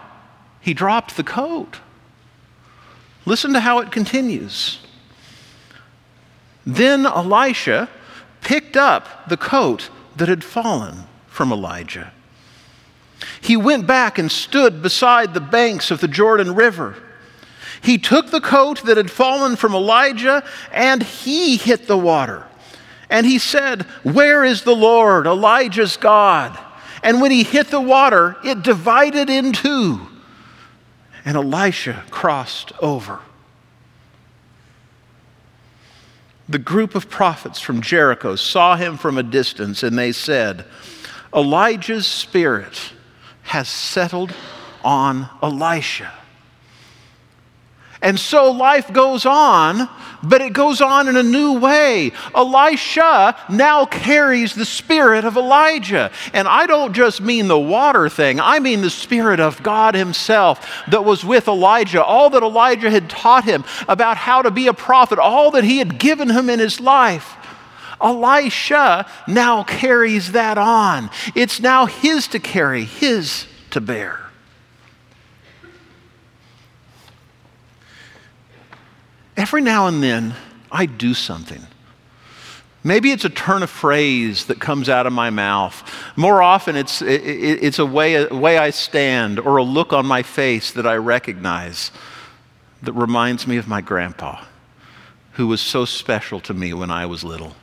he 0.61 0.73
dropped 0.73 1.17
the 1.17 1.23
coat. 1.23 1.79
Listen 3.25 3.53
to 3.53 3.59
how 3.59 3.79
it 3.79 3.91
continues 3.91 4.79
then 6.67 7.05
elisha 7.05 7.89
picked 8.41 8.77
up 8.77 9.27
the 9.29 9.37
coat 9.37 9.89
that 10.15 10.27
had 10.27 10.43
fallen 10.43 11.03
from 11.27 11.51
elijah 11.51 12.11
he 13.41 13.57
went 13.57 13.87
back 13.87 14.19
and 14.19 14.31
stood 14.31 14.81
beside 14.83 15.33
the 15.33 15.41
banks 15.41 15.89
of 15.89 16.01
the 16.01 16.07
jordan 16.07 16.53
river 16.53 16.95
he 17.81 17.97
took 17.97 18.31
the 18.31 18.41
coat 18.41 18.83
that 18.83 18.97
had 18.97 19.11
fallen 19.11 19.55
from 19.55 19.73
Elijah 19.73 20.43
and 20.71 21.01
he 21.03 21.57
hit 21.57 21.87
the 21.87 21.97
water. 21.97 22.45
And 23.09 23.25
he 23.25 23.39
said, 23.39 23.83
Where 24.03 24.43
is 24.43 24.63
the 24.63 24.75
Lord, 24.75 25.25
Elijah's 25.25 25.97
God? 25.97 26.57
And 27.03 27.21
when 27.21 27.31
he 27.31 27.43
hit 27.43 27.67
the 27.67 27.81
water, 27.81 28.35
it 28.43 28.63
divided 28.63 29.29
in 29.29 29.53
two. 29.53 30.01
And 31.23 31.37
Elisha 31.37 32.03
crossed 32.09 32.73
over. 32.81 33.19
The 36.49 36.59
group 36.59 36.95
of 36.95 37.09
prophets 37.09 37.59
from 37.59 37.81
Jericho 37.81 38.35
saw 38.35 38.77
him 38.77 38.97
from 38.97 39.17
a 39.17 39.23
distance 39.23 39.83
and 39.83 39.97
they 39.97 40.11
said, 40.11 40.65
Elijah's 41.35 42.07
spirit 42.07 42.93
has 43.43 43.67
settled 43.67 44.33
on 44.83 45.29
Elisha. 45.43 46.13
And 48.07 48.17
so 48.17 48.51
life 48.53 48.93
goes 48.93 49.25
on, 49.25 49.89
but 50.23 50.39
it 50.39 50.53
goes 50.53 50.79
on 50.79 51.09
in 51.09 51.17
a 51.17 51.23
new 51.23 51.59
way. 51.59 52.13
Elisha 52.33 53.35
now 53.49 53.85
carries 53.85 54.55
the 54.55 54.63
spirit 54.63 55.25
of 55.25 55.35
Elijah. 55.35 56.09
And 56.31 56.47
I 56.47 56.67
don't 56.67 56.93
just 56.93 57.19
mean 57.19 57.49
the 57.49 57.59
water 57.59 58.07
thing, 58.07 58.39
I 58.39 58.59
mean 58.59 58.79
the 58.79 58.89
spirit 58.89 59.41
of 59.41 59.61
God 59.61 59.93
Himself 59.93 60.85
that 60.89 61.03
was 61.03 61.25
with 61.25 61.49
Elijah. 61.49 62.01
All 62.01 62.29
that 62.29 62.43
Elijah 62.43 62.89
had 62.89 63.09
taught 63.09 63.43
him 63.43 63.65
about 63.89 64.15
how 64.15 64.41
to 64.41 64.51
be 64.51 64.67
a 64.67 64.73
prophet, 64.73 65.19
all 65.19 65.51
that 65.51 65.65
he 65.65 65.79
had 65.79 65.99
given 65.99 66.29
him 66.29 66.49
in 66.49 66.59
his 66.59 66.79
life. 66.79 67.35
Elisha 67.99 69.05
now 69.27 69.65
carries 69.65 70.31
that 70.31 70.57
on. 70.57 71.09
It's 71.35 71.59
now 71.59 71.87
his 71.87 72.29
to 72.29 72.39
carry, 72.39 72.85
his 72.85 73.47
to 73.71 73.81
bear. 73.81 74.26
Every 79.37 79.61
now 79.61 79.87
and 79.87 80.03
then 80.03 80.35
I 80.71 80.87
do 80.87 81.13
something. 81.13 81.61
Maybe 82.83 83.11
it's 83.11 83.25
a 83.25 83.29
turn 83.29 83.63
of 83.63 83.69
phrase 83.69 84.45
that 84.45 84.59
comes 84.59 84.89
out 84.89 85.07
of 85.07 85.13
my 85.13 85.29
mouth. 85.29 85.83
More 86.15 86.41
often, 86.41 86.75
it's, 86.75 87.01
it, 87.01 87.21
it's 87.23 87.79
a, 87.79 87.85
way, 87.85 88.15
a 88.15 88.33
way 88.33 88.57
I 88.57 88.69
stand 88.69 89.39
or 89.39 89.57
a 89.57 89.63
look 89.63 89.93
on 89.93 90.05
my 90.05 90.23
face 90.23 90.71
that 90.71 90.87
I 90.87 90.95
recognize 90.95 91.91
that 92.81 92.93
reminds 92.93 93.47
me 93.47 93.57
of 93.57 93.67
my 93.67 93.81
grandpa, 93.81 94.43
who 95.33 95.47
was 95.47 95.61
so 95.61 95.85
special 95.85 96.39
to 96.41 96.53
me 96.53 96.73
when 96.73 96.91
I 96.91 97.05
was 97.05 97.23
little. 97.23 97.55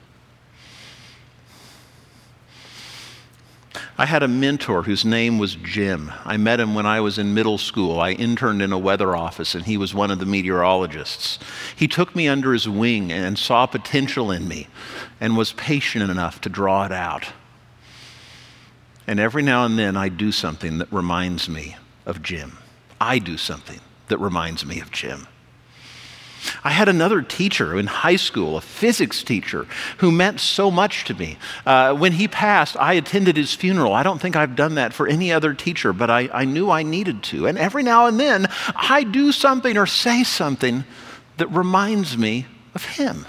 I 3.97 4.07
had 4.07 4.25
a 4.25 4.29
mentor 4.29 4.83
whose 4.83 5.05
name 5.05 5.39
was 5.39 5.55
Jim. 5.55 6.11
I 6.25 6.37
met 6.37 6.59
him 6.59 6.75
when 6.75 6.85
I 6.85 7.01
was 7.01 7.17
in 7.17 7.33
middle 7.33 7.59
school. 7.59 8.01
I 8.01 8.11
interned 8.11 8.61
in 8.61 8.73
a 8.73 8.79
weather 8.79 9.15
office, 9.15 9.55
and 9.55 9.67
he 9.67 9.77
was 9.77 9.95
one 9.95 10.11
of 10.11 10.19
the 10.19 10.27
meteorologists. 10.27 11.39
He 11.77 11.87
took 11.87 12.17
me 12.17 12.27
under 12.27 12.53
his 12.53 12.69
wing 12.69 13.13
and 13.13 13.39
saw 13.39 13.67
potential 13.67 14.33
in 14.33 14.49
me 14.49 14.67
and 15.21 15.37
was 15.37 15.53
patient 15.53 16.11
enough 16.11 16.41
to 16.41 16.49
draw 16.49 16.85
it 16.85 16.93
out. 16.93 17.29
And 19.07 19.21
every 19.21 19.43
now 19.43 19.65
and 19.65 19.79
then, 19.79 19.97
I 19.97 20.09
do 20.09 20.33
something 20.33 20.79
that 20.79 20.93
reminds 20.93 21.49
me 21.49 21.77
of 22.05 22.21
Jim. 22.21 22.59
I 23.01 23.21
do 23.21 23.37
something 23.37 23.81
that 24.09 24.19
reminds 24.19 24.67
me 24.67 24.81
of 24.81 24.91
Jim. 24.91 25.29
I 26.63 26.71
had 26.71 26.89
another 26.89 27.23
teacher 27.23 27.79
in 27.79 27.87
high 27.87 28.17
school, 28.17 28.57
a 28.57 28.61
physics 28.61 29.23
teacher, 29.23 29.67
who 29.99 30.11
meant 30.11 30.41
so 30.41 30.71
much 30.71 31.05
to 31.05 31.15
me. 31.15 31.39
Uh, 31.65 31.95
when 31.95 32.13
he 32.13 32.29
passed, 32.29 32.77
I 32.79 32.95
attended 32.95 33.37
his 33.37 33.55
funeral. 33.55 33.93
I 33.93 34.03
don't 34.03 34.21
think 34.21 34.37
I've 34.37 34.57
done 34.57 34.77
that 34.77 34.93
for 34.93 35.07
any 35.07 35.33
other 35.33 35.55
teacher, 35.55 35.93
but 35.93 36.11
I, 36.11 36.29
I 36.33 36.45
knew 36.45 36.71
I 36.71 36.83
needed 36.83 37.23
to. 37.25 37.47
And 37.47 37.59
every 37.59 37.83
now 37.83 38.07
and 38.07 38.19
then, 38.19 38.49
I 38.75 39.05
do 39.05 39.33
something 39.33 39.77
or 39.77 39.87
say 39.87 40.25
something 40.25 40.85
that 41.37 41.49
reminds 41.49 42.17
me 42.17 42.47
of 42.75 42.85
him. 42.85 43.27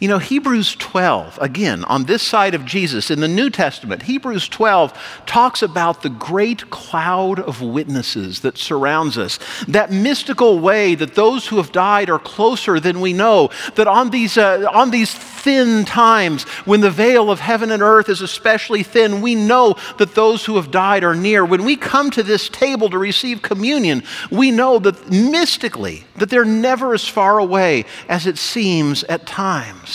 You 0.00 0.08
know, 0.08 0.16
Hebrews 0.16 0.76
12, 0.76 1.38
again, 1.42 1.84
on 1.84 2.04
this 2.04 2.22
side 2.22 2.54
of 2.54 2.64
Jesus 2.64 3.10
in 3.10 3.20
the 3.20 3.28
New 3.28 3.50
Testament, 3.50 4.04
Hebrews 4.04 4.48
12 4.48 4.98
talks 5.26 5.60
about 5.60 6.00
the 6.00 6.08
great 6.08 6.70
cloud 6.70 7.38
of 7.38 7.60
witnesses 7.60 8.40
that 8.40 8.56
surrounds 8.56 9.18
us. 9.18 9.38
That 9.68 9.92
mystical 9.92 10.58
way 10.58 10.94
that 10.94 11.16
those 11.16 11.48
who 11.48 11.58
have 11.58 11.70
died 11.70 12.08
are 12.08 12.18
closer 12.18 12.80
than 12.80 13.02
we 13.02 13.12
know. 13.12 13.50
That 13.74 13.88
on 13.88 14.08
these, 14.08 14.38
uh, 14.38 14.66
on 14.72 14.90
these 14.90 15.12
thin 15.12 15.84
times, 15.84 16.44
when 16.64 16.80
the 16.80 16.90
veil 16.90 17.30
of 17.30 17.40
heaven 17.40 17.70
and 17.70 17.82
earth 17.82 18.08
is 18.08 18.22
especially 18.22 18.82
thin, 18.82 19.20
we 19.20 19.34
know 19.34 19.76
that 19.98 20.14
those 20.14 20.46
who 20.46 20.56
have 20.56 20.70
died 20.70 21.04
are 21.04 21.14
near. 21.14 21.44
When 21.44 21.62
we 21.62 21.76
come 21.76 22.10
to 22.12 22.22
this 22.22 22.48
table 22.48 22.88
to 22.88 22.96
receive 22.96 23.42
communion, 23.42 24.02
we 24.30 24.50
know 24.50 24.78
that 24.78 25.10
mystically, 25.10 26.04
that 26.16 26.30
they're 26.30 26.46
never 26.46 26.94
as 26.94 27.06
far 27.06 27.38
away 27.38 27.84
as 28.08 28.26
it 28.26 28.38
seems 28.38 29.04
at 29.04 29.26
times. 29.26 29.89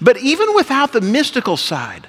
But 0.00 0.16
even 0.18 0.54
without 0.54 0.92
the 0.92 1.00
mystical 1.00 1.56
side, 1.56 2.06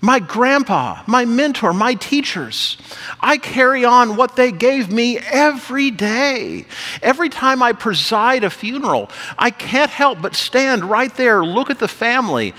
my 0.00 0.18
grandpa, 0.18 1.02
my 1.06 1.26
mentor, 1.26 1.74
my 1.74 1.94
teachers, 1.94 2.78
I 3.20 3.36
carry 3.36 3.84
on 3.84 4.16
what 4.16 4.34
they 4.34 4.50
gave 4.50 4.90
me 4.90 5.18
every 5.18 5.90
day. 5.90 6.64
Every 7.02 7.28
time 7.28 7.62
I 7.62 7.72
preside 7.72 8.42
a 8.42 8.50
funeral, 8.50 9.10
I 9.38 9.50
can't 9.50 9.90
help 9.90 10.22
but 10.22 10.34
stand 10.34 10.84
right 10.84 11.14
there, 11.16 11.44
look 11.44 11.68
at 11.68 11.78
the 11.78 11.88
family, 11.88 12.54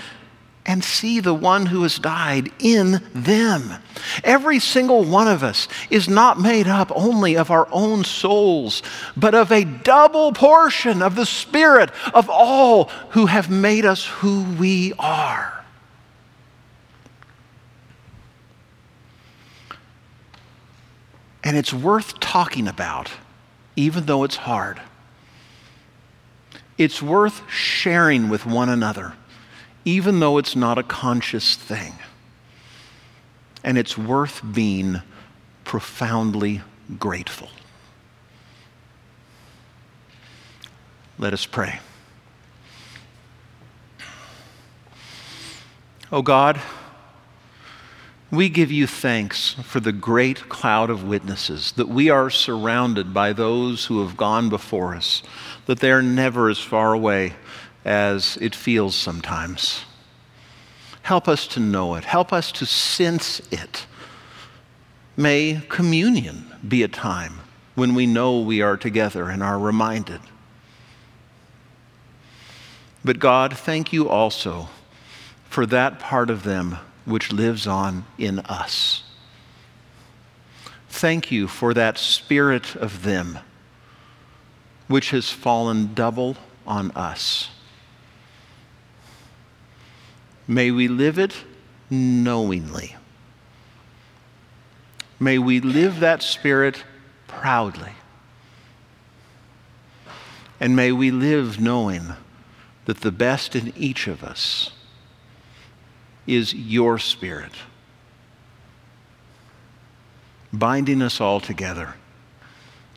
and 0.64 0.84
see 0.84 1.18
the 1.18 1.34
one 1.34 1.66
who 1.66 1.82
has 1.82 1.98
died 1.98 2.50
in 2.58 3.02
them. 3.12 3.72
Every 4.22 4.60
single 4.60 5.04
one 5.04 5.26
of 5.26 5.42
us 5.42 5.66
is 5.90 6.08
not 6.08 6.38
made 6.40 6.68
up 6.68 6.92
only 6.94 7.36
of 7.36 7.50
our 7.50 7.66
own 7.72 8.04
souls, 8.04 8.82
but 9.16 9.34
of 9.34 9.50
a 9.50 9.64
double 9.64 10.32
portion 10.32 11.02
of 11.02 11.16
the 11.16 11.26
Spirit 11.26 11.90
of 12.14 12.30
all 12.30 12.84
who 13.10 13.26
have 13.26 13.50
made 13.50 13.84
us 13.84 14.06
who 14.06 14.44
we 14.58 14.92
are. 14.98 15.64
And 21.44 21.56
it's 21.56 21.74
worth 21.74 22.20
talking 22.20 22.68
about, 22.68 23.10
even 23.74 24.06
though 24.06 24.22
it's 24.22 24.36
hard. 24.36 24.80
It's 26.78 27.02
worth 27.02 27.42
sharing 27.50 28.28
with 28.28 28.46
one 28.46 28.68
another 28.68 29.14
even 29.84 30.20
though 30.20 30.38
it's 30.38 30.56
not 30.56 30.78
a 30.78 30.82
conscious 30.82 31.56
thing. 31.56 31.94
And 33.64 33.78
it's 33.78 33.96
worth 33.96 34.42
being 34.52 35.02
profoundly 35.64 36.62
grateful. 36.98 37.48
Let 41.18 41.32
us 41.32 41.46
pray. 41.46 41.78
Oh 46.10 46.22
God, 46.22 46.60
we 48.30 48.48
give 48.48 48.72
you 48.72 48.86
thanks 48.86 49.54
for 49.62 49.80
the 49.80 49.92
great 49.92 50.48
cloud 50.48 50.90
of 50.90 51.04
witnesses, 51.04 51.72
that 51.72 51.88
we 51.88 52.10
are 52.10 52.28
surrounded 52.28 53.14
by 53.14 53.32
those 53.32 53.86
who 53.86 54.02
have 54.04 54.16
gone 54.16 54.48
before 54.48 54.94
us, 54.94 55.22
that 55.66 55.80
they 55.80 55.90
are 55.90 56.02
never 56.02 56.48
as 56.48 56.58
far 56.58 56.92
away 56.92 57.34
as 57.84 58.38
it 58.40 58.54
feels 58.54 58.94
sometimes. 58.94 59.84
Help 61.02 61.28
us 61.28 61.46
to 61.48 61.60
know 61.60 61.94
it. 61.94 62.04
Help 62.04 62.32
us 62.32 62.52
to 62.52 62.66
sense 62.66 63.40
it. 63.50 63.86
May 65.16 65.62
communion 65.68 66.46
be 66.66 66.82
a 66.82 66.88
time 66.88 67.40
when 67.74 67.94
we 67.94 68.06
know 68.06 68.40
we 68.40 68.62
are 68.62 68.76
together 68.76 69.28
and 69.28 69.42
are 69.42 69.58
reminded. 69.58 70.20
But 73.04 73.18
God, 73.18 73.56
thank 73.56 73.92
you 73.92 74.08
also 74.08 74.68
for 75.48 75.66
that 75.66 75.98
part 75.98 76.30
of 76.30 76.44
them 76.44 76.78
which 77.04 77.32
lives 77.32 77.66
on 77.66 78.04
in 78.16 78.38
us. 78.40 79.02
Thank 80.88 81.32
you 81.32 81.48
for 81.48 81.74
that 81.74 81.98
spirit 81.98 82.76
of 82.76 83.02
them 83.02 83.38
which 84.86 85.10
has 85.10 85.30
fallen 85.30 85.94
double 85.94 86.36
on 86.66 86.90
us. 86.92 87.48
May 90.52 90.70
we 90.70 90.86
live 90.86 91.18
it 91.18 91.34
knowingly. 91.88 92.94
May 95.18 95.38
we 95.38 95.60
live 95.60 96.00
that 96.00 96.22
spirit 96.22 96.84
proudly. 97.26 97.92
And 100.60 100.76
may 100.76 100.92
we 100.92 101.10
live 101.10 101.58
knowing 101.58 102.12
that 102.84 103.00
the 103.00 103.10
best 103.10 103.56
in 103.56 103.72
each 103.78 104.06
of 104.06 104.22
us 104.22 104.72
is 106.26 106.52
your 106.52 106.98
spirit, 106.98 107.54
binding 110.52 111.00
us 111.00 111.18
all 111.18 111.40
together 111.40 111.94